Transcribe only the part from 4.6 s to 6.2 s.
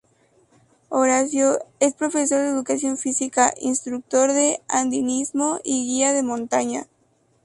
andinismo y guía